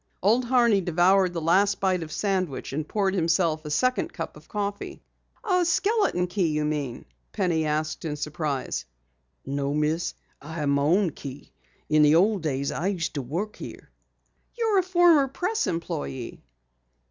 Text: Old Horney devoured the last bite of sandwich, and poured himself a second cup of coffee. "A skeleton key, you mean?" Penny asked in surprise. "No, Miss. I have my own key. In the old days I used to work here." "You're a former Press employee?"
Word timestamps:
Old 0.23 0.45
Horney 0.45 0.81
devoured 0.81 1.31
the 1.33 1.39
last 1.41 1.79
bite 1.79 2.01
of 2.01 2.11
sandwich, 2.11 2.73
and 2.73 2.87
poured 2.87 3.13
himself 3.13 3.63
a 3.65 3.69
second 3.69 4.11
cup 4.11 4.35
of 4.35 4.47
coffee. 4.47 4.99
"A 5.43 5.63
skeleton 5.63 6.25
key, 6.25 6.47
you 6.47 6.65
mean?" 6.65 7.05
Penny 7.31 7.67
asked 7.67 8.03
in 8.03 8.15
surprise. 8.15 8.85
"No, 9.45 9.75
Miss. 9.75 10.15
I 10.41 10.53
have 10.53 10.69
my 10.69 10.81
own 10.81 11.11
key. 11.11 11.51
In 11.87 12.01
the 12.01 12.15
old 12.15 12.41
days 12.41 12.71
I 12.71 12.87
used 12.87 13.13
to 13.13 13.21
work 13.21 13.55
here." 13.57 13.91
"You're 14.57 14.79
a 14.79 14.81
former 14.81 15.27
Press 15.27 15.67
employee?" 15.67 16.41